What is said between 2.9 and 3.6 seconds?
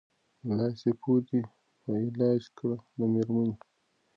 د مېرمني